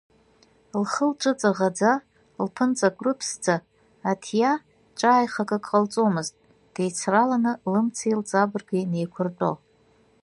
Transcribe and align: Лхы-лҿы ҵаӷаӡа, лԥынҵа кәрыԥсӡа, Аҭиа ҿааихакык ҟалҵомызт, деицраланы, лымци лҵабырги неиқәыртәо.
Лхы-лҿы 0.81 1.31
ҵаӷаӡа, 1.39 1.91
лԥынҵа 2.45 2.89
кәрыԥсӡа, 2.97 3.55
Аҭиа 4.09 4.51
ҿааихакык 4.97 5.63
ҟалҵомызт, 5.69 6.35
деицраланы, 6.73 7.53
лымци 7.71 8.13
лҵабырги 8.19 8.89
неиқәыртәо. 8.91 9.51